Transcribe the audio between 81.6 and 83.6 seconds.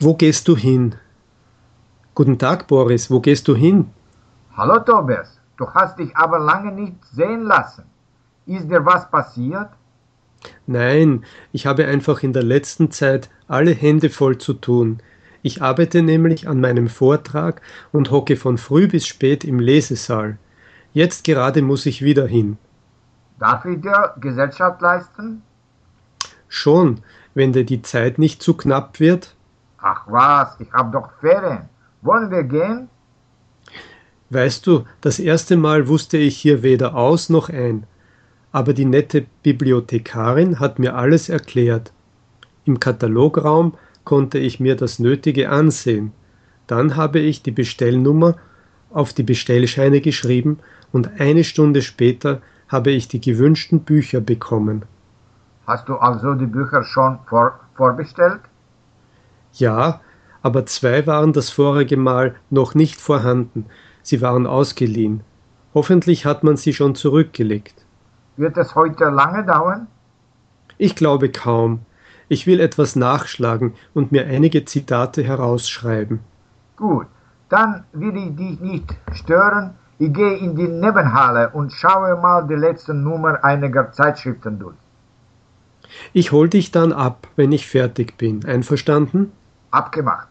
schaue mal die letzte Nummer